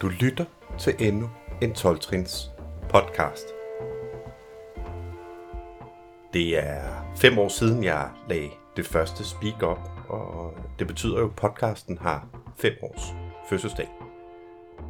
[0.00, 0.44] Du lytter
[0.78, 1.30] til endnu
[1.62, 2.50] en 12-trins
[2.88, 3.46] podcast.
[6.32, 6.82] Det er
[7.16, 11.98] fem år siden, jeg lagde det første speak op, og det betyder jo, at podcasten
[11.98, 12.26] har
[12.56, 13.14] fem års
[13.48, 13.88] fødselsdag.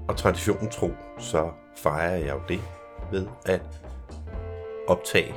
[0.09, 2.61] Og traditionen tro, så fejrer jeg jo det
[3.13, 3.83] ved at
[4.89, 5.35] optage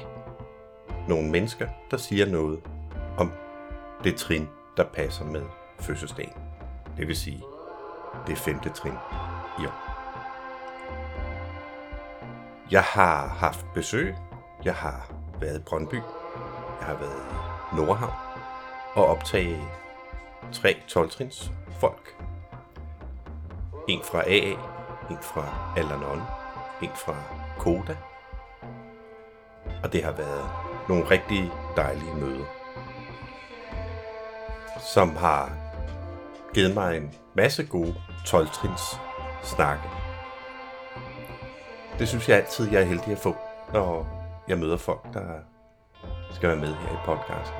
[1.08, 2.60] nogle mennesker, der siger noget
[3.18, 3.32] om
[4.04, 4.48] det trin,
[4.78, 5.42] der passer med
[5.80, 6.34] fødselsdagen.
[6.98, 7.44] Det vil sige,
[8.28, 8.94] det femte trin
[9.62, 9.90] i år.
[12.72, 14.16] Jeg har haft besøg.
[14.64, 16.02] Jeg har været i Brøndby.
[16.80, 17.26] Jeg har været
[17.72, 18.14] i Nordhavn
[18.94, 19.62] og optage
[20.52, 21.12] tre 12
[21.80, 22.16] folk.
[23.88, 24.56] En fra AA,
[25.10, 26.22] en fra Alanon,
[26.82, 27.16] en fra
[27.60, 27.98] Koda.
[29.84, 30.50] Og det har været
[30.90, 32.46] nogle rigtig dejlige møder,
[34.94, 35.52] som har
[36.54, 38.48] givet mig en masse gode 12
[39.44, 39.84] snakke.
[42.00, 43.36] Det synes jeg altid, jeg er heldig at få,
[43.74, 44.08] når
[44.48, 45.40] jeg møder folk, der
[46.32, 47.58] skal være med her i podcasten.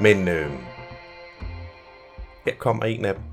[0.00, 0.52] Men øh,
[2.44, 3.24] her kommer en af dem.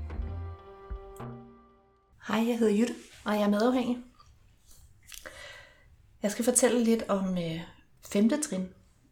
[2.28, 3.98] Hej, jeg hedder Jytte, og jeg er medafhængig.
[6.22, 7.60] Jeg skal fortælle lidt om øh,
[8.08, 8.68] femte trin.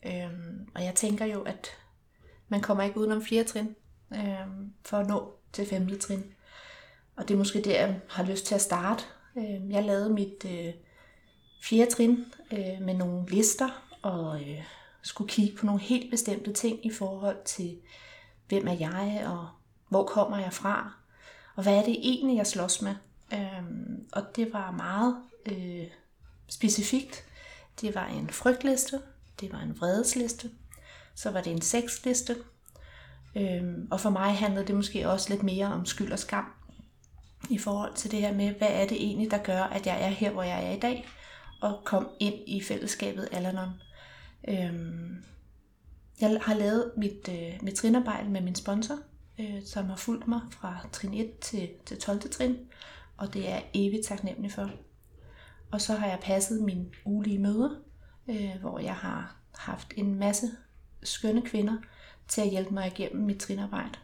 [0.07, 0.31] Øh,
[0.75, 1.71] og jeg tænker jo, at
[2.49, 3.75] man kommer ikke udenom fjerde trin
[4.15, 4.47] øh,
[4.85, 6.35] for at nå til femte trin.
[7.17, 9.05] Og det er måske der, jeg har lyst til at starte.
[9.37, 10.75] Øh, jeg lavede mit øh,
[11.63, 14.63] fjerde trin øh, med nogle lister, og øh,
[15.03, 17.79] skulle kigge på nogle helt bestemte ting i forhold til,
[18.49, 19.49] hvem er jeg, og
[19.89, 20.93] hvor kommer jeg fra,
[21.57, 22.95] og hvad er det egentlig, jeg slås med.
[23.33, 23.63] Øh,
[24.13, 25.87] og det var meget øh,
[26.49, 27.25] specifikt.
[27.81, 29.01] Det var en frygtliste,
[29.41, 30.51] det var en vredesliste,
[31.15, 32.37] så var det en sexliste,
[33.37, 36.45] Øhm, og for mig handlede det måske også lidt mere om skyld og skam
[37.51, 40.09] i forhold til det her med, hvad er det egentlig, der gør, at jeg er
[40.09, 41.09] her, hvor jeg er i dag,
[41.61, 43.71] og kom ind i fællesskabet Alanon.
[44.49, 45.25] Øhm,
[46.21, 48.99] jeg har lavet mit, øh, mit trinarbejde med min sponsor,
[49.41, 52.31] øh, som har fulgt mig fra trin 1 til, til 12.
[52.31, 52.57] trin,
[53.17, 54.71] og det er jeg evigt taknemmelig for.
[55.71, 57.71] Og så har jeg passet mine ulige møder,
[58.29, 60.47] øh, hvor jeg har haft en masse
[61.03, 61.77] skønne kvinder
[62.29, 63.99] til at hjælpe mig igennem mit trinarbejde,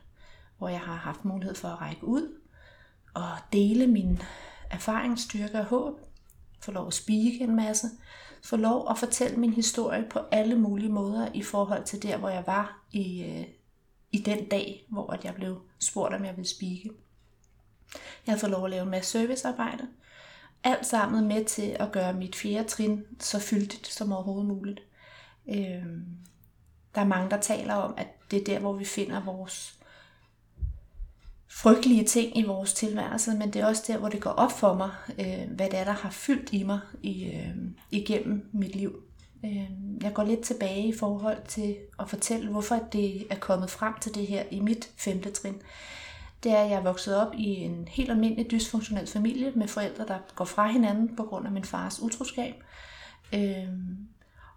[0.58, 2.38] hvor jeg har haft mulighed for at række ud
[3.18, 4.22] at dele min
[4.70, 6.00] erfaring, styrke og håb,
[6.60, 7.86] få lov at spike en masse,
[8.44, 12.28] få lov at fortælle min historie på alle mulige måder i forhold til der, hvor
[12.28, 13.44] jeg var i, øh,
[14.12, 16.90] i den dag, hvor jeg blev spurgt, om jeg ville spike.
[18.26, 19.88] Jeg har fået lov at lave en masse servicearbejde.
[20.64, 24.80] Alt sammen med til at gøre mit fjerde trin så fyldigt som overhovedet muligt.
[25.48, 25.84] Øh,
[26.94, 29.77] der er mange, der taler om, at det er der, hvor vi finder vores
[31.50, 34.74] frygtelige ting i vores tilværelse, men det er også der, hvor det går op for
[34.74, 37.54] mig, øh, hvad det er, der har fyldt i mig i, øh,
[37.90, 39.02] igennem mit liv.
[39.44, 39.70] Øh,
[40.02, 44.14] jeg går lidt tilbage i forhold til at fortælle, hvorfor det er kommet frem til
[44.14, 45.62] det her i mit femte trin.
[46.42, 50.06] Det er, at jeg er vokset op i en helt almindelig dysfunktionel familie med forældre,
[50.06, 52.54] der går fra hinanden på grund af min fars utroskab.
[53.34, 53.68] Øh,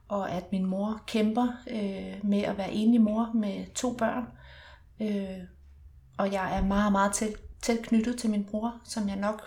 [0.07, 4.25] og at min mor kæmper øh, med at være enlig mor med to børn.
[5.01, 5.43] Øh,
[6.21, 9.41] og jeg er meget, meget tæt, tæt knyttet til min bror, som jeg nok,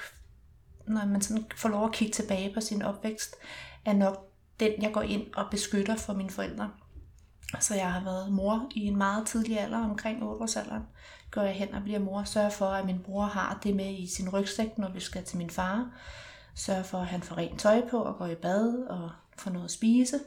[0.86, 3.34] når man sådan får lov at kigge tilbage på sin opvækst,
[3.84, 4.30] er nok
[4.60, 6.70] den, jeg går ind og beskytter for mine forældre.
[7.60, 10.82] Så jeg har været mor i en meget tidlig alder, omkring 8 års alderen.
[11.30, 14.06] Går jeg hen og bliver mor, sørger for, at min bror har det med i
[14.06, 15.90] sin rygsæk, når vi skal til min far.
[16.54, 19.64] Sørger for, at han får rent tøj på og går i bad og får noget
[19.64, 20.20] at spise.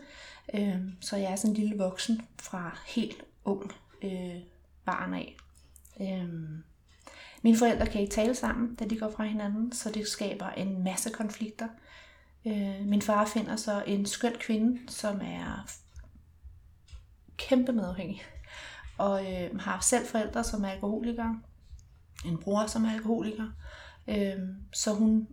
[0.53, 3.71] Øhm, så jeg er sådan en lille voksen fra helt ung
[4.01, 4.35] øh,
[4.85, 5.37] barn af.
[6.01, 6.63] Øhm,
[7.41, 10.83] mine forældre kan ikke tale sammen, da de går fra hinanden, så det skaber en
[10.83, 11.67] masse konflikter.
[12.45, 15.67] Øh, min far finder så en skøn kvinde, som er
[17.37, 18.21] kæmpe medafhængig,
[18.97, 21.41] og øh, har selv forældre, som er alkoholikere,
[22.25, 23.47] en bror, som er alkoholiker.
[24.07, 24.39] Øh,
[24.73, 25.27] så hun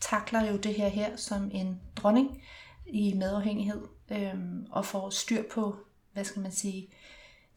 [0.00, 2.42] takler jo det her her som en dronning
[2.86, 4.34] i medafhængighed øh,
[4.70, 5.76] og får styr på,
[6.12, 6.88] hvad skal man sige,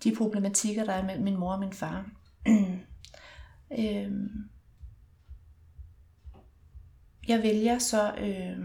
[0.04, 2.06] de problematikker, der er mellem min mor og min far.
[3.80, 4.50] øhm,
[7.28, 8.58] jeg vælger så øh,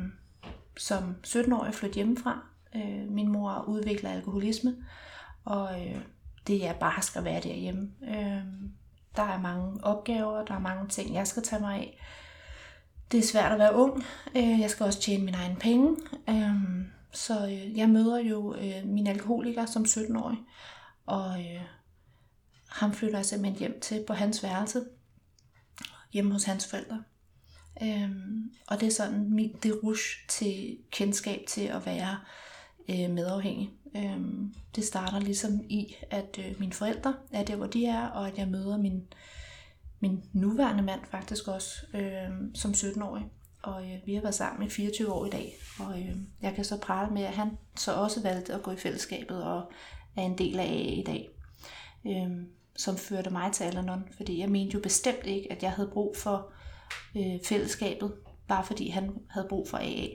[0.77, 2.47] som 17-årig at flytte hjemmefra.
[2.77, 4.77] Øh, min mor udvikler alkoholisme,
[5.45, 6.01] og øh,
[6.47, 7.91] det er bare skal være derhjemme.
[8.03, 8.43] Øh,
[9.17, 11.99] der er mange opgaver, der er mange ting, jeg skal tage mig af.
[13.13, 14.05] Det er svært at være ung.
[14.37, 15.97] Øh, jeg skal også tjene mine egne penge.
[16.29, 20.39] Øh, så øh, jeg møder jo øh, min alkoholiker som 17-årig,
[21.07, 21.63] og øh,
[22.69, 24.85] ham flytter jeg simpelthen hjem til på hans værelse,
[26.13, 27.03] hjemme hos hans forældre.
[27.83, 32.19] Øhm, og det er sådan min det rush til kendskab til at være
[32.89, 33.71] øh, medafhængig.
[33.97, 38.29] Øhm, det starter ligesom i, at øh, mine forældre er der, hvor de er, og
[38.29, 39.03] at jeg møder min,
[40.01, 43.25] min nuværende mand faktisk også øh, som 17-årig.
[43.63, 46.65] Og øh, vi har været sammen i 24 år i dag, og øh, jeg kan
[46.65, 49.73] så prale med, at han så også valgte at gå i fællesskabet og
[50.17, 51.29] er en del af AA i dag.
[52.07, 55.91] Øh, som førte mig til Alanon, fordi jeg mente jo bestemt ikke, at jeg havde
[55.93, 56.53] brug for
[57.17, 58.15] øh, fællesskabet,
[58.49, 60.09] bare fordi han havde brug for AA.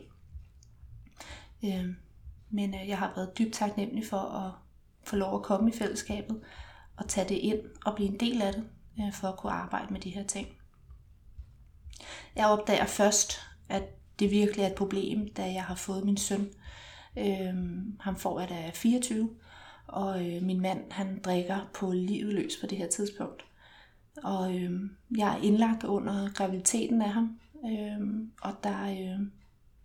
[1.64, 1.86] Øh,
[2.50, 4.52] men øh, jeg har været dybt taknemmelig for at
[5.04, 6.42] få lov at komme i fællesskabet
[6.98, 8.64] og tage det ind og blive en del af det,
[9.00, 10.48] øh, for at kunne arbejde med de her ting.
[12.36, 13.40] Jeg opdager først,
[13.70, 13.84] at
[14.20, 16.50] det virkelig er et problem, da jeg har fået min søn.
[17.18, 17.54] Øh,
[18.00, 19.30] ham får jeg da 24,
[19.88, 23.46] og øh, min mand han drikker på livet løs på det her tidspunkt.
[24.24, 24.82] Og øh,
[25.18, 29.28] jeg er indlagt under graviditeten af ham, øh, og der øh,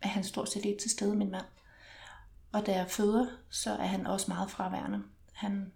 [0.03, 1.45] er han stort set ikke til stede, min mand.
[2.53, 5.03] Og da jeg føder, så er han også meget fraværende.
[5.33, 5.73] Han,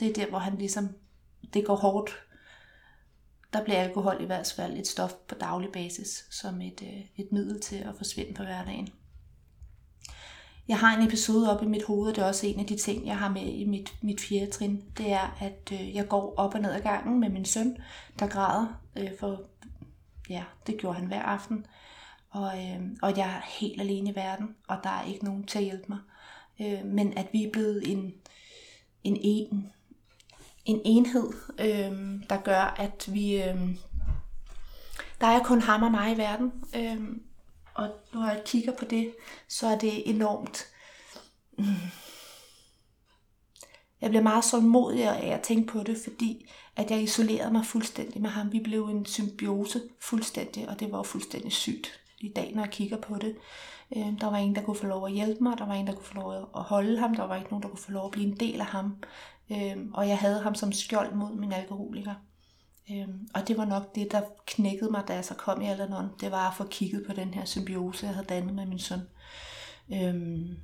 [0.00, 0.88] det er der, hvor han ligesom,
[1.54, 2.10] det går hårdt.
[3.52, 7.32] Der bliver alkohol i hvert fald et stof på daglig basis, som et, øh, et
[7.32, 8.88] middel til at forsvinde på hverdagen.
[10.68, 12.76] Jeg har en episode op i mit hoved, og det er også en af de
[12.76, 14.84] ting, jeg har med i mit, mit fjerde trin.
[14.98, 17.76] Det er, at øh, jeg går op og ned ad gangen med min søn,
[18.18, 19.42] der græder, øh, for
[20.30, 21.66] ja, det gjorde han hver aften.
[22.30, 25.58] Og, øh, og jeg er helt alene i verden, og der er ikke nogen til
[25.58, 25.98] at hjælpe mig.
[26.60, 28.14] Øh, men at vi er blevet en,
[29.04, 29.72] en, en,
[30.64, 33.42] en enhed, øh, der gør, at vi...
[33.42, 33.76] Øh,
[35.20, 36.52] der er kun ham og mig i verden.
[36.76, 37.16] Øh,
[37.74, 39.14] og når jeg kigger på det,
[39.48, 40.66] så er det enormt...
[41.58, 41.64] Mm,
[44.00, 48.22] jeg bliver meget sårmodig af at tænke på det, fordi at jeg isolerede mig fuldstændig
[48.22, 48.52] med ham.
[48.52, 52.96] Vi blev en symbiose fuldstændig, og det var fuldstændig sygt i dag, når jeg kigger
[52.96, 53.36] på det.
[53.96, 55.94] Øh, der var ingen, der kunne få lov at hjælpe mig, der var ingen, der
[55.94, 58.10] kunne få lov at holde ham, der var ikke nogen, der kunne få lov at
[58.10, 58.96] blive en del af ham.
[59.50, 62.14] Øh, og jeg havde ham som skjold mod min alkoholiker.
[62.90, 66.10] Øhm, og det var nok det, der knækkede mig, da jeg så kom i Alanon.
[66.20, 69.00] Det var at få kigget på den her symbiose, jeg havde dannet med min søn.
[69.92, 70.56] Øhm,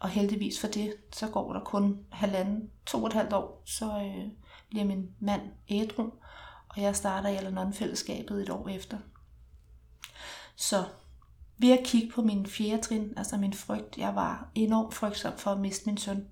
[0.00, 3.84] og heldigvis for det, så går der kun halvanden, to og et halvt år, så
[3.84, 4.26] øh,
[4.68, 6.10] bliver min mand ædru,
[6.68, 8.98] og jeg starter i Alanon-fællesskabet et år efter.
[10.56, 10.84] Så
[11.58, 15.50] ved at kigge på min fjerde trin, altså min frygt, jeg var enormt frygtsom for
[15.50, 16.26] at miste min søn,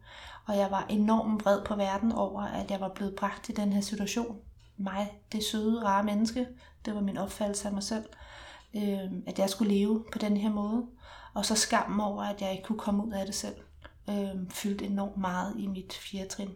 [0.46, 3.72] og jeg var enormt vred på verden over, at jeg var blevet bragt i den
[3.72, 4.40] her situation
[4.78, 6.46] mig, det søde, rare menneske.
[6.84, 8.04] Det var min opfattelse af mig selv.
[8.76, 10.86] Øh, at jeg skulle leve på den her måde.
[11.34, 13.56] Og så skammen over, at jeg ikke kunne komme ud af det selv.
[14.10, 16.50] Øh, fyldte enormt meget i mit fjerde trin.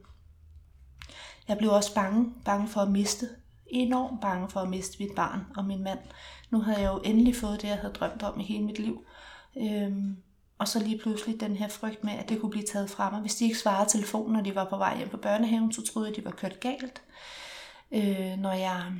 [1.49, 3.29] Jeg blev også bange, bange for at miste.
[3.67, 5.99] Enormt bange for at miste mit barn og min mand.
[6.51, 9.05] Nu havde jeg jo endelig fået det, jeg havde drømt om i hele mit liv.
[9.57, 10.17] Øhm,
[10.59, 13.21] og så lige pludselig den her frygt med, at det kunne blive taget fra mig.
[13.21, 16.09] Hvis de ikke svarede telefonen, når de var på vej hjem på børnehaven, så troede
[16.09, 17.03] jeg, at de var kørt galt
[17.93, 18.93] øh, når jeg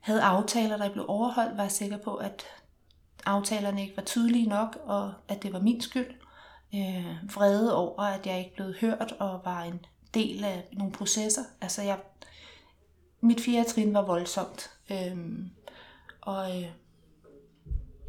[0.00, 2.44] havde aftaler, der blev overholdt, var jeg sikker på, at
[3.26, 6.14] aftalerne ikke var tydelige nok, og at det var min skyld.
[6.74, 9.84] Øh, vrede over, at jeg ikke blev hørt og var en
[10.14, 11.42] del af nogle processer.
[11.60, 11.98] Altså jeg,
[13.20, 14.70] mit fjerde trin var voldsomt.
[14.90, 15.16] Øh,
[16.20, 16.68] og øh,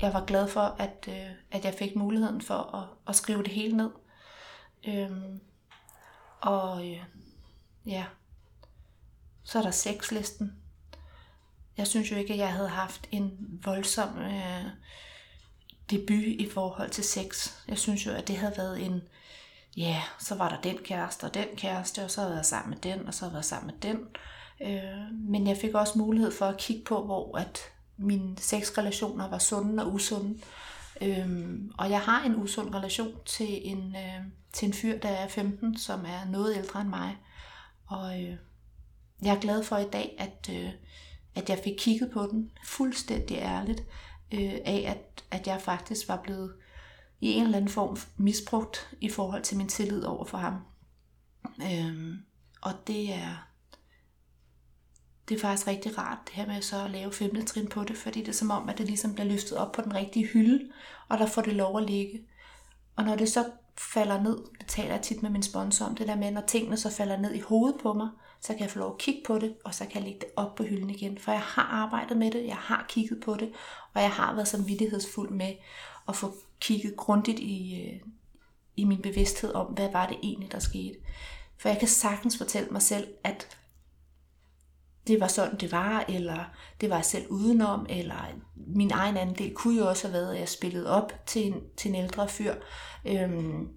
[0.01, 3.51] jeg var glad for, at, øh, at jeg fik muligheden for at, at skrive det
[3.51, 3.89] hele ned.
[4.87, 5.11] Øh,
[6.41, 7.03] og øh,
[7.85, 8.05] ja,
[9.47, 10.53] så er der sexlisten.
[11.77, 13.31] Jeg synes jo ikke, at jeg havde haft en
[13.63, 14.65] voldsom øh,
[15.89, 17.53] debut i forhold til sex.
[17.67, 19.01] Jeg synes jo, at det havde været en,
[19.77, 22.69] ja, så var der den kæreste og den kæreste, og så havde jeg været sammen
[22.69, 23.99] med den, og så havde jeg været sammen med den.
[24.61, 27.59] Øh, men jeg fik også mulighed for at kigge på, hvor at
[27.97, 30.39] mine sexrelationer var sunde og usunde.
[31.01, 34.23] Øhm, og jeg har en usund relation til en, øh,
[34.53, 37.17] til en fyr, der er 15, som er noget ældre end mig.
[37.87, 38.37] Og øh,
[39.21, 40.69] jeg er glad for i dag, at, øh,
[41.35, 43.79] at jeg fik kigget på den fuldstændig ærligt,
[44.33, 46.53] øh, af at, at jeg faktisk var blevet
[47.21, 50.53] i en eller anden form misbrugt i forhold til min tillid over for ham.
[51.61, 52.15] Øh,
[52.61, 53.47] og det er,
[55.29, 57.97] det er faktisk rigtig rart, det her med så at lave femte trin på det,
[57.97, 60.71] fordi det er som om, at det ligesom bliver løftet op på den rigtige hylde,
[61.09, 62.23] og der får det lov at ligge.
[62.95, 63.51] Og når det så
[63.93, 66.89] falder ned, taler jeg tit med min sponsor om, det der med, når tingene så
[66.89, 68.09] falder ned i hovedet på mig,
[68.41, 70.29] så kan jeg få lov at kigge på det, og så kan jeg lægge det
[70.35, 71.17] op på hylden igen.
[71.17, 73.51] For jeg har arbejdet med det, jeg har kigget på det,
[73.93, 75.53] og jeg har været samvittighedsfuld med
[76.07, 77.99] at få kigget grundigt i, øh,
[78.75, 80.95] i min bevidsthed om, hvad var det egentlig, der skete.
[81.57, 83.57] For jeg kan sagtens fortælle mig selv, at
[85.07, 86.43] det var sådan, det var, eller
[86.81, 90.39] det var jeg selv udenom, eller min egen andel kunne jo også have været, at
[90.39, 92.53] jeg spillede op til en, til en ældre fyr.
[93.05, 93.69] Øhm,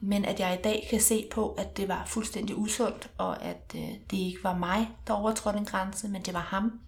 [0.00, 3.74] men at jeg i dag kan se på, at det var fuldstændig usundt, og at
[3.74, 6.80] øh, det ikke var mig, der overtrådte en grænse, men det var ham.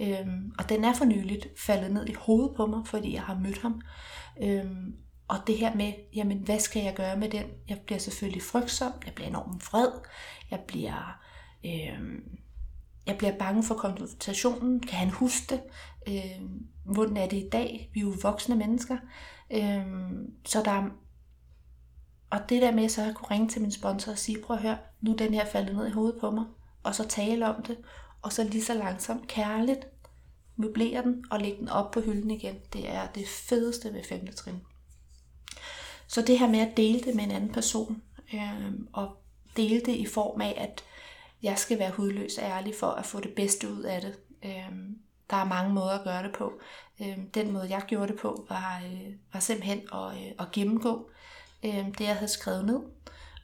[0.00, 3.34] Øhm, og den er for nyligt faldet ned i hovedet på mig, fordi jeg har
[3.34, 3.80] mødt ham.
[4.42, 4.94] Øhm,
[5.28, 7.44] og det her med, jamen hvad skal jeg gøre med den?
[7.68, 9.90] Jeg bliver selvfølgelig frygtsom, jeg bliver enormt vred,
[10.50, 11.20] jeg bliver,
[11.66, 12.38] øhm,
[13.06, 14.80] jeg bliver bange for konfrontationen.
[14.80, 15.60] Kan han huske det?
[16.08, 17.90] Øhm, hvordan er det i dag?
[17.92, 18.96] Vi er jo voksne mennesker.
[19.50, 20.90] Øhm, så der er
[22.34, 24.62] og det der med så at kunne ringe til min sponsor og sige, prøv at
[24.62, 26.44] høre, nu er den her faldet ned i hovedet på mig,
[26.82, 27.76] og så tale om det,
[28.22, 29.86] og så lige så langsomt, kærligt,
[30.56, 32.54] møblere den og lægge den op på hylden igen.
[32.72, 34.60] Det er det fedeste ved femte trin.
[36.06, 38.02] Så det her med at dele det med en anden person,
[38.34, 39.16] øh, og
[39.56, 40.84] dele det i form af, at
[41.42, 44.18] jeg skal være hudløs og ærlig for at få det bedste ud af det.
[44.44, 44.72] Øh,
[45.30, 46.52] der er mange måder at gøre det på.
[47.00, 51.10] Øh, den måde, jeg gjorde det på, var, øh, var simpelthen at, øh, at gennemgå
[51.64, 52.80] øh, det, jeg havde skrevet ned,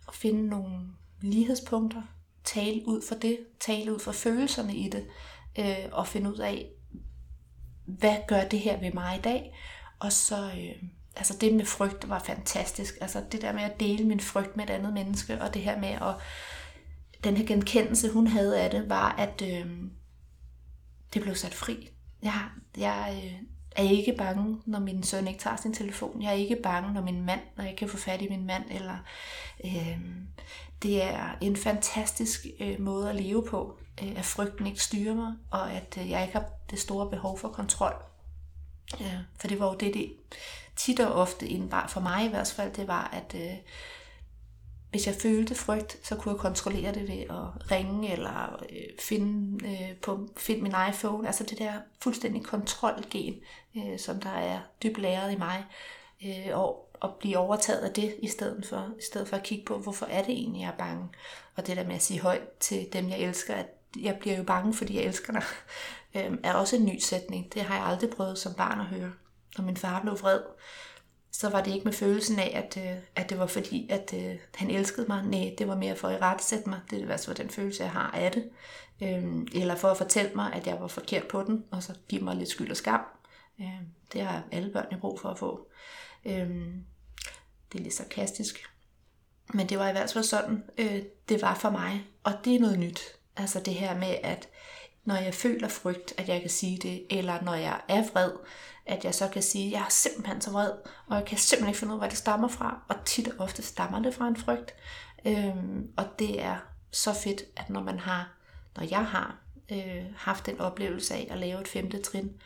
[0.07, 0.81] og finde nogle
[1.21, 2.03] lighedspunkter,
[2.45, 5.07] tale ud for det, tale ud for følelserne i det,
[5.59, 6.71] øh, og finde ud af,
[7.85, 9.57] hvad gør det her ved mig i dag?
[9.99, 10.83] Og så, øh,
[11.17, 12.95] altså det med frygt var fantastisk.
[13.01, 15.81] Altså det der med at dele min frygt med et andet menneske, og det her
[15.81, 16.15] med at,
[17.25, 19.67] den her genkendelse, hun havde af det, var, at øh,
[21.15, 21.91] det blev sat fri.
[22.23, 22.45] Jeg,
[22.77, 23.43] jeg øh,
[23.77, 26.23] er ikke bange, når min søn ikke tager sin telefon.
[26.23, 28.65] Jeg er ikke bange, når min mand, når jeg kan få fat i min mand.
[28.71, 28.97] Eller,
[29.65, 29.99] øh,
[30.83, 35.35] det er en fantastisk øh, måde at leve på, øh, at frygten ikke styrer mig,
[35.51, 37.95] og at øh, jeg ikke har det store behov for kontrol.
[39.01, 40.13] Ja, for det var jo det, det
[40.77, 43.57] tit og ofte indebar for mig i hvert fald, det var, at øh,
[44.91, 49.67] hvis jeg følte frygt, så kunne jeg kontrollere det ved at ringe eller øh, finde,
[49.69, 51.27] øh, på, finde min iPhone.
[51.27, 53.35] Altså det der fuldstændig kontrolgen,
[53.77, 55.65] øh, som der er dybt læret i mig.
[56.25, 59.65] Øh, og at blive overtaget af det, i stedet for, i stedet for at kigge
[59.65, 61.09] på, hvorfor er det egentlig, jeg er bange.
[61.57, 63.67] Og det der med at sige højt til dem, jeg elsker, at
[64.01, 65.43] jeg bliver jo bange, fordi jeg elsker dig,
[66.15, 67.55] øh, er også en ny sætning.
[67.55, 69.13] Det har jeg aldrig prøvet som barn at høre.
[69.59, 70.41] Når min far blev vred,
[71.33, 74.37] så var det ikke med følelsen af, at, øh, at det var fordi, at øh,
[74.55, 75.25] han elskede mig.
[75.27, 76.81] Nej, det var mere for at retsætte mig.
[76.91, 78.51] Det var altså den følelse, jeg har af det.
[79.03, 82.21] Øhm, eller for at fortælle mig, at jeg var forkert på den, og så give
[82.21, 83.01] mig lidt skyld og skam.
[83.61, 85.69] Øhm, det har alle børn i brug for at få.
[86.25, 86.85] Øhm,
[87.73, 88.71] det er lidt sarkastisk.
[89.55, 92.05] Men det var i hvert fald sådan, øh, det var for mig.
[92.25, 93.01] Og det er noget nyt.
[93.37, 94.49] Altså det her med, at
[95.05, 98.33] når jeg føler frygt, at jeg kan sige det, eller når jeg er vred,
[98.87, 100.73] at jeg så kan sige, at jeg er simpelthen så vred,
[101.07, 103.35] og jeg kan simpelthen ikke finde ud af, hvor det stammer fra, og tit og
[103.39, 104.75] ofte stammer det fra en frygt.
[105.27, 106.57] Øhm, og det er
[106.93, 108.33] så fedt, at når man har,
[108.77, 109.39] når jeg har
[109.73, 112.41] øh, haft den oplevelse af at lave et femte trin,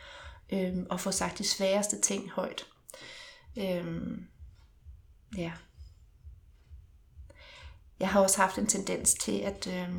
[0.53, 2.65] øh, og få sagt de sværeste ting højt.
[3.57, 4.17] Øh,
[5.37, 5.51] ja.
[7.99, 9.89] Jeg har også haft en tendens til, at, øh,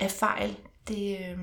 [0.00, 0.56] af fejl,
[0.88, 1.38] det, øh,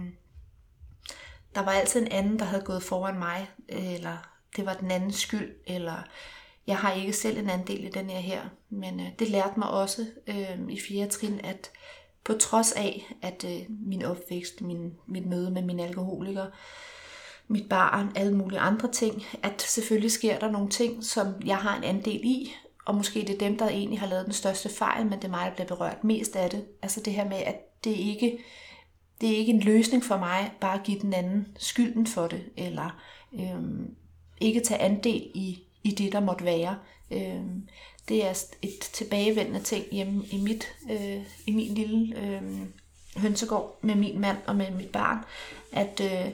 [1.55, 4.17] der var altid en anden, der havde gået foran mig, eller
[4.55, 6.03] det var den andens skyld, eller
[6.67, 8.41] jeg har ikke selv en andel i den her her.
[8.69, 11.71] Men øh, det lærte mig også øh, i fjerde trin, at
[12.23, 16.45] på trods af, at øh, min opvækst, min, mit møde med min alkoholiker,
[17.47, 21.77] mit barn, alle mulige andre ting, at selvfølgelig sker der nogle ting, som jeg har
[21.77, 22.53] en andel i,
[22.85, 25.29] og måske det er dem, der egentlig har lavet den største fejl, men det er
[25.29, 26.65] mig, der bliver berørt mest af det.
[26.81, 28.39] Altså det her med, at det er ikke
[29.21, 32.43] det er ikke en løsning for mig bare at give den anden skylden for det,
[32.57, 33.01] eller
[33.33, 33.95] øhm,
[34.41, 36.77] ikke tage andel i, i det, der måtte være.
[37.11, 37.67] Øhm,
[38.09, 42.41] det er et tilbagevendende ting hjemme i, mit, øh, i min lille øh,
[43.17, 45.17] hønsegård med min mand og med mit barn,
[45.73, 46.31] at øh,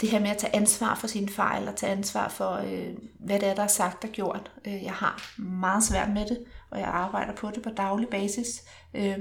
[0.00, 3.40] det her med at tage ansvar for sine fejl og tage ansvar for, øh, hvad
[3.40, 4.50] det er, der er sagt og gjort.
[4.64, 8.64] Øh, jeg har meget svært med det, og jeg arbejder på det på daglig basis.
[8.94, 9.18] Øh,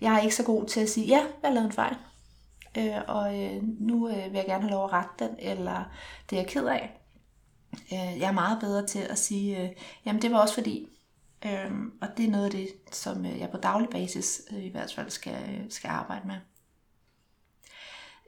[0.00, 1.96] jeg er ikke så god til at sige, ja, jeg lavede en fejl,
[2.78, 5.84] øh, og øh, nu øh, vil jeg gerne have lov at rette den, eller
[6.30, 7.00] det er jeg ked af.
[7.72, 9.70] Øh, jeg er meget bedre til at sige, øh,
[10.06, 10.88] jamen det var også fordi,
[11.44, 14.68] øh, og det er noget af det, som øh, jeg på daglig basis øh, i
[14.68, 16.36] hvert fald skal, øh, skal arbejde med.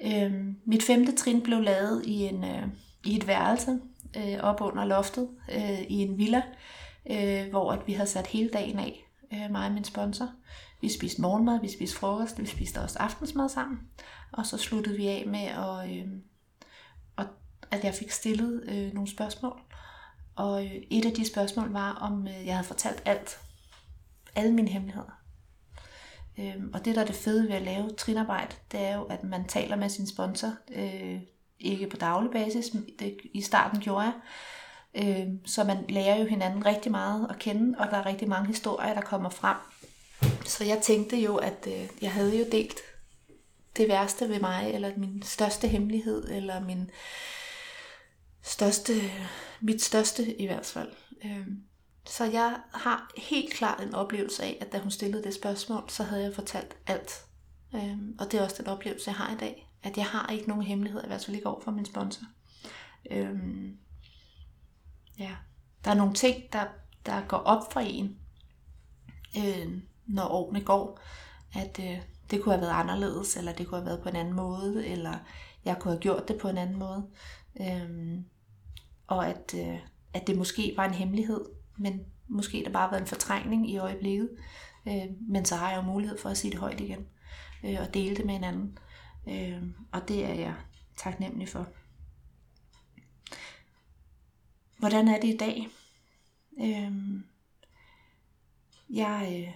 [0.04, 2.68] Øh, mit femte trin blev lavet i, en, øh,
[3.04, 3.80] i et værelse
[4.16, 6.42] øh, op under loftet øh, i en villa,
[7.10, 10.30] øh, hvor at vi havde sat hele dagen af, øh, mig og min sponsor.
[10.82, 13.80] Vi spiste morgenmad, vi spiste frokost, vi spiste også aftensmad sammen.
[14.32, 16.06] Og så sluttede vi af med, at, øh,
[17.18, 17.26] at,
[17.70, 19.60] at jeg fik stillet øh, nogle spørgsmål.
[20.36, 23.38] Og øh, et af de spørgsmål var, om øh, jeg havde fortalt alt.
[24.34, 25.20] Alle mine hemmeligheder.
[26.38, 29.24] Øh, og det, der er det fede ved at lave trinarbejde, det er jo, at
[29.24, 31.20] man taler med sin sponsor, øh,
[31.58, 34.14] ikke på daglig basis, men det, i starten gjorde jeg,
[34.94, 38.46] øh, så man lærer jo hinanden rigtig meget at kende, og der er rigtig mange
[38.46, 39.56] historier, der kommer frem.
[40.44, 42.80] Så jeg tænkte jo, at øh, jeg havde jo delt
[43.76, 46.90] det værste ved mig, eller min største hemmelighed, eller min
[48.42, 48.92] største,
[49.60, 50.92] mit største i hvert fald.
[51.24, 51.46] Øh,
[52.06, 56.02] så jeg har helt klart en oplevelse af, at da hun stillede det spørgsmål, så
[56.02, 57.24] havde jeg fortalt alt.
[57.74, 59.68] Øh, og det er også den oplevelse, jeg har i dag.
[59.82, 62.24] At jeg har ikke nogen hemmelighed, i hvert fald ikke over for min sponsor.
[63.10, 63.38] Øh,
[65.18, 65.36] ja.
[65.84, 66.64] Der er nogle ting, der,
[67.06, 68.18] der går op for en,
[69.36, 71.00] øh, når årene går.
[71.54, 71.98] At øh,
[72.30, 75.14] det kunne have været anderledes, eller det kunne have været på en anden måde, eller
[75.64, 77.06] jeg kunne have gjort det på en anden måde.
[77.60, 78.24] Øhm,
[79.06, 79.78] og at, øh,
[80.14, 81.44] at det måske var en hemmelighed,
[81.76, 84.30] men måske der bare været en fortrængning i øjeblikket.
[84.88, 87.06] Øh, men så har jeg jo mulighed for at sige det højt igen,
[87.64, 88.78] øh, og dele det med hinanden.
[89.28, 90.54] Øh, og det er jeg
[90.96, 91.68] taknemmelig for.
[94.78, 95.68] Hvordan er det i dag?
[96.60, 96.92] Øh,
[98.90, 99.54] jeg øh,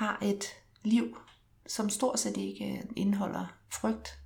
[0.00, 0.44] har et
[0.82, 1.18] liv,
[1.66, 4.20] som stort set ikke øh, indeholder frygt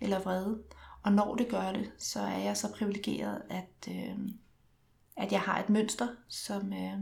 [0.00, 0.62] eller vrede.
[1.02, 4.18] Og når det gør det, så er jeg så privilegeret, at, øh,
[5.16, 6.98] at jeg har et mønster, som, øh,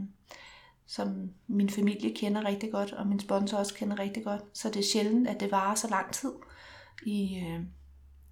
[0.85, 4.41] som min familie kender rigtig godt, og min sponsor også kender rigtig godt.
[4.53, 6.33] Så det er sjældent, at det varer så lang tid.
[7.05, 7.61] I, øh,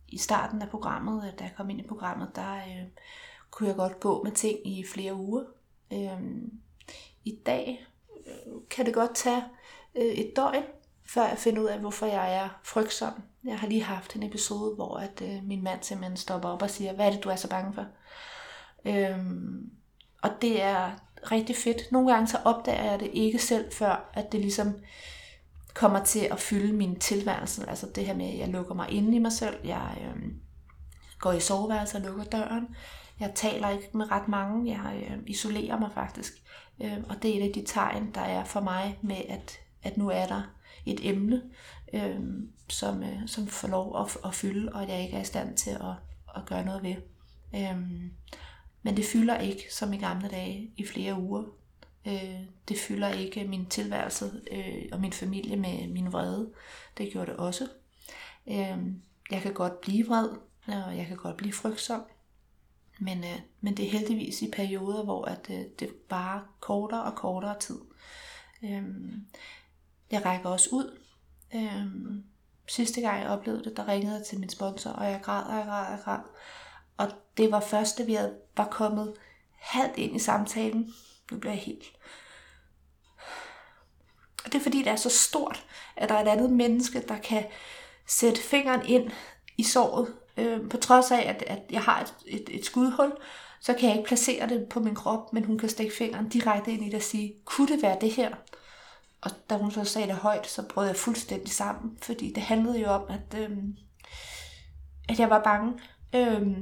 [0.07, 2.87] i starten af programmet, da jeg kom ind i programmet, der øh,
[3.51, 5.43] kunne jeg godt gå med ting i flere uger.
[5.93, 6.21] Øh,
[7.23, 7.85] I dag
[8.27, 9.43] øh, kan det godt tage
[9.95, 10.63] øh, et døgn,
[11.05, 13.13] før jeg finder ud af, hvorfor jeg er frygtsom.
[13.43, 16.69] Jeg har lige haft en episode, hvor at, øh, min mand simpelthen stopper op og
[16.69, 17.85] siger, hvad er det, du er så bange for?
[18.85, 19.71] Øhm,
[20.21, 20.91] og det er
[21.31, 21.91] rigtig fedt.
[21.91, 24.73] Nogle gange så opdager jeg det ikke selv, før at det ligesom
[25.73, 27.69] kommer til at fylde min tilværelse.
[27.69, 29.55] Altså det her med, at jeg lukker mig inde i mig selv.
[29.63, 30.31] Jeg øh,
[31.19, 32.67] går i soveværelset og lukker døren.
[33.19, 34.71] Jeg taler ikke med ret mange.
[34.71, 36.33] Jeg øh, isolerer mig faktisk.
[36.83, 39.97] Øh, og det er et af de tegn, der er for mig med, at, at
[39.97, 40.41] nu er der
[40.85, 41.41] et emne,
[41.93, 42.19] øh,
[42.69, 45.57] som, øh, som får lov at, at fylde, og at jeg ikke er i stand
[45.57, 45.95] til at,
[46.35, 46.95] at gøre noget ved.
[47.55, 47.81] Øh,
[48.83, 51.43] men det fylder ikke, som i gamle dage, i flere uger.
[52.07, 56.51] Øh, det fylder ikke min tilværelse øh, og min familie med min vrede.
[56.97, 57.67] Det gjorde det også.
[58.47, 58.77] Øh,
[59.31, 60.29] jeg kan godt blive vred,
[60.67, 62.01] og jeg kan godt blive frygtsom.
[62.99, 67.15] Men, øh, men det er heldigvis i perioder, hvor at, øh, det bare kortere og
[67.15, 67.79] kortere tid.
[68.63, 68.83] Øh,
[70.13, 70.99] jeg rækker også ud.
[71.55, 72.23] Øhm,
[72.67, 75.55] sidste gang jeg oplevede det, der ringede jeg til min sponsor, og jeg græd, og
[75.55, 76.19] jeg græd, og jeg græd.
[76.97, 79.13] Og det var først, da vi havde, var kommet
[79.59, 80.93] halvt ind i samtalen.
[81.31, 81.83] Nu bliver jeg helt...
[84.45, 87.17] Og det er fordi, det er så stort, at der er et andet menneske, der
[87.17, 87.45] kan
[88.07, 89.11] sætte fingeren ind
[89.57, 90.13] i såret.
[90.37, 93.11] Øh, på trods af, at, at jeg har et, et, et skudhul,
[93.61, 96.71] så kan jeg ikke placere det på min krop, men hun kan stikke fingeren direkte
[96.71, 98.35] ind i det og sige, kunne det være det her?
[99.23, 102.79] Og da hun så sagde det højt, så brød jeg fuldstændig sammen, fordi det handlede
[102.79, 103.57] jo om, at, øh,
[105.09, 105.73] at jeg var bange.
[106.15, 106.57] Øh,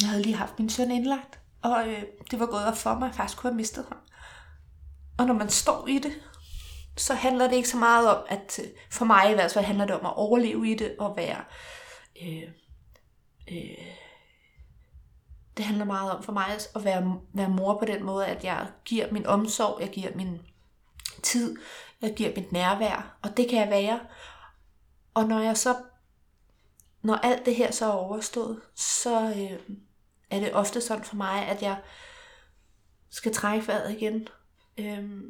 [0.00, 3.02] jeg havde lige haft min søn indlagt, og øh, det var gået op for mig,
[3.02, 3.98] at jeg faktisk kunne have mistet ham.
[5.18, 6.12] Og når man står i det,
[6.96, 9.86] så handler det ikke så meget om, at øh, for mig i hvert fald handler
[9.86, 11.44] det om at overleve i det og være...
[12.22, 12.48] Øh,
[13.52, 13.86] øh,
[15.56, 18.66] det handler meget om for mig at være, være mor på den måde, at jeg
[18.84, 20.40] giver min omsorg, jeg giver min
[21.24, 21.56] tid,
[22.02, 24.00] jeg giver mit nærvær, og det kan jeg være.
[25.14, 25.74] Og når jeg så
[27.04, 29.76] når alt det her så er overstået, så øh,
[30.30, 31.76] er det ofte sådan for mig, at jeg
[33.10, 34.28] skal trække vejret igen.
[34.78, 35.22] Øh,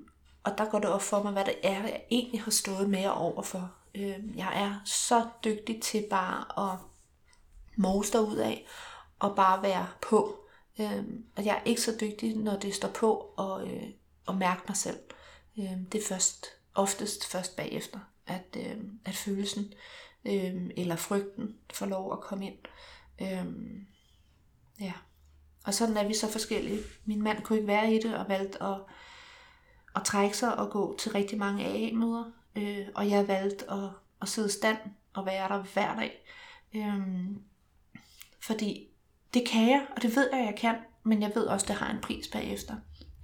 [0.44, 3.14] og der går det op for mig, hvad det er, jeg egentlig har stået mere
[3.14, 3.72] overfor.
[3.94, 6.78] Øh, jeg er så dygtig til bare at
[7.76, 8.66] mose ud af
[9.18, 10.38] og bare være på.
[10.80, 11.04] Øh,
[11.36, 13.90] og jeg er ikke så dygtig, når det står på og, øh,
[14.26, 14.98] og mærke mig selv.
[15.58, 19.72] Øh, det er først, oftest først bagefter, at, øh, at følelsen
[20.24, 22.58] øh, eller frygten får lov at komme ind.
[23.20, 23.46] Øh,
[24.80, 24.92] ja.
[25.64, 26.80] Og sådan er vi så forskellige.
[27.04, 28.76] Min mand kunne ikke være i det og valgte at,
[29.96, 32.32] at trække sig og gå til rigtig mange AA-møder.
[32.56, 33.90] Øh, og jeg valgte at,
[34.22, 34.78] at sidde stand
[35.12, 36.24] og være der hver dag.
[36.74, 37.00] Øh,
[38.40, 38.88] fordi
[39.34, 41.76] det kan jeg, og det ved jeg, jeg kan, men jeg ved også, at det
[41.76, 42.76] har en pris bagefter.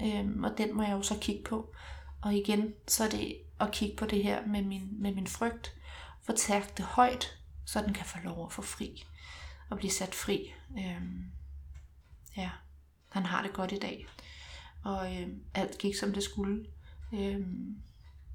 [0.03, 1.75] Øhm, og den må jeg jo så kigge på.
[2.23, 5.75] Og igen, så er det at kigge på det her med min, med min frygt.
[6.23, 9.05] Fortærk det højt, så den kan få lov at få fri
[9.71, 10.53] og blive sat fri.
[10.79, 11.25] Øhm,
[12.37, 12.51] ja,
[13.09, 14.07] han har det godt i dag.
[14.85, 16.67] Og øhm, alt gik som det skulle.
[17.15, 17.83] Øhm,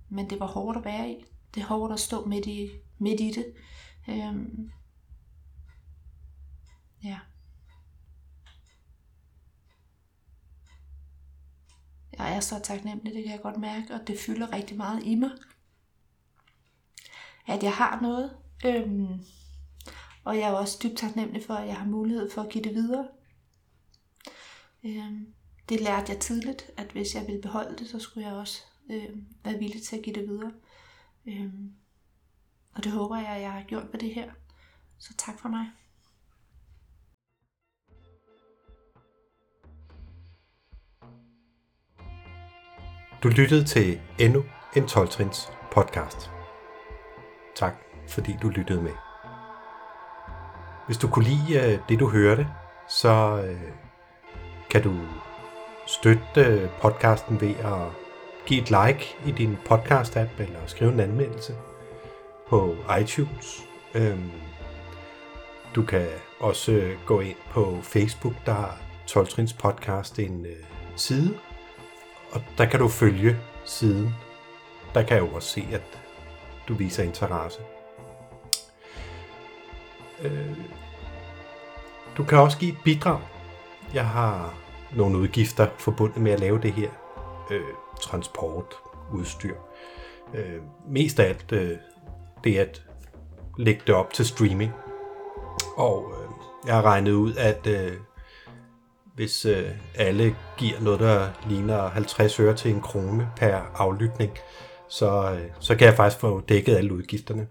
[0.10, 1.26] men det var hårdt at være i.
[1.56, 3.54] Det er hårdt at stå midt i, midt i det.
[4.08, 4.72] Øhm,
[7.04, 7.20] ja.
[12.36, 15.16] Jeg er så taknemmelig, det kan jeg godt mærke, og det fylder rigtig meget i
[15.16, 15.30] mig.
[17.48, 18.38] At jeg har noget.
[18.66, 19.26] Øhm,
[20.24, 22.74] og jeg er også dybt taknemmelig for, at jeg har mulighed for at give det
[22.74, 23.08] videre.
[24.84, 25.34] Øhm,
[25.70, 29.10] det lærte jeg tidligt, at hvis jeg ville beholde det, så skulle jeg også øh,
[29.44, 30.54] være villig til at give det videre.
[31.26, 31.74] Øhm,
[32.74, 34.32] og det håber jeg, at jeg har gjort med det her.
[34.98, 35.72] Så tak for mig.
[43.26, 44.44] Du lyttede til endnu
[44.76, 45.10] en 12
[45.72, 46.32] podcast.
[47.56, 47.74] Tak,
[48.08, 48.92] fordi du lyttede med.
[50.86, 52.48] Hvis du kunne lide øh, det, du hørte,
[52.90, 53.72] så øh,
[54.70, 54.94] kan du
[55.88, 57.92] støtte øh, podcasten ved at
[58.46, 61.56] give et like i din podcast-app eller skrive en anmeldelse
[62.50, 63.64] på iTunes.
[63.94, 64.32] Øhm,
[65.76, 66.08] du kan
[66.40, 69.28] også gå ind på Facebook, der har 12
[69.60, 70.46] podcast en
[70.96, 71.38] side,
[72.36, 74.16] og der kan du følge siden.
[74.94, 76.00] Der kan jeg jo også se, at
[76.68, 77.60] du viser interesse.
[80.22, 80.58] Øh,
[82.18, 83.20] du kan også give et bidrag.
[83.94, 84.54] Jeg har
[84.96, 86.90] nogle udgifter forbundet med at lave det her.
[87.52, 87.62] Øh,
[88.02, 88.76] transport,
[89.14, 89.56] udstyr.
[90.34, 91.78] Øh, mest af alt øh,
[92.44, 92.84] det at
[93.58, 94.72] lægge det op til streaming.
[95.78, 96.30] Og øh,
[96.68, 97.98] jeg har regnet ud, at øh,
[99.16, 104.32] hvis øh, alle giver noget, der ligner 50 øre til en krone per aflytning,
[104.90, 107.48] så, øh, så kan jeg faktisk få dækket alle udgifterne.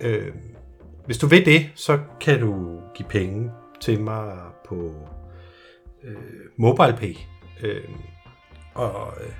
[0.00, 0.32] Øh,
[1.06, 4.36] hvis du vil det, så kan du give penge til mig
[4.68, 4.92] på
[6.04, 6.16] øh,
[6.56, 7.16] MobilePay.
[7.62, 7.88] Øh,
[8.74, 9.32] og øh,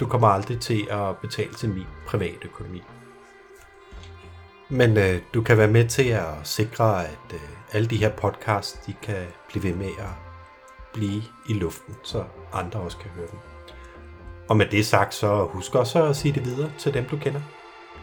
[0.00, 2.82] du kommer aldrig til at betale til min private økonomi.
[4.68, 7.40] Men øh, du kan være med til at sikre, at øh,
[7.72, 10.12] alle de her podcasts, de kan blive ved med at
[10.94, 13.38] blive i luften, så andre også kan høre dem.
[14.48, 17.40] Og med det sagt, så husk også at sige det videre til dem, du kender.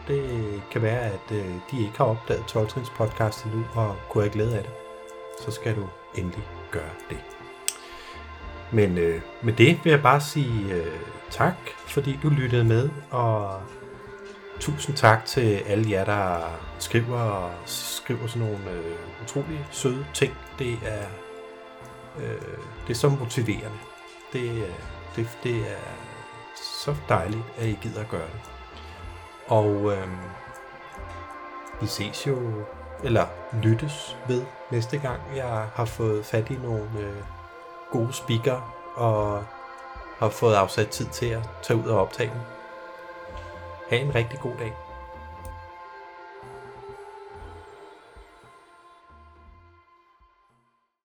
[0.08, 4.32] Det kan være, at øh, de ikke har opdaget 12 podcast endnu og kunne have
[4.32, 4.72] glæde af det.
[5.40, 7.39] Så skal du endelig gøre det.
[8.72, 11.54] Men øh, med det vil jeg bare sige øh, tak,
[11.86, 13.60] fordi du lyttede med, og
[14.60, 16.40] tusind tak til alle jer, der
[16.78, 20.36] skriver, skriver sådan nogle øh, utrolig søde ting.
[20.58, 21.06] Det er,
[22.18, 23.78] øh, det er så motiverende.
[24.32, 24.74] Det, øh,
[25.16, 25.80] det, det er
[26.84, 28.40] så dejligt, at I gider at gøre det.
[29.46, 30.08] Og øh,
[31.80, 32.64] vi ses jo,
[33.04, 33.26] eller
[33.62, 37.39] lyttes ved næste gang, jeg har fået fat i nogle øh,
[37.92, 38.60] gode speaker
[38.94, 39.44] og
[40.18, 42.40] har fået afsat tid til at tage ud og optage den.
[43.90, 44.76] Ha' en rigtig god dag.